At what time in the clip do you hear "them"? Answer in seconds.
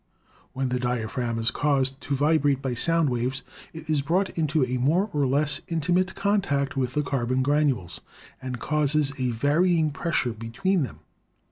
10.81-11.01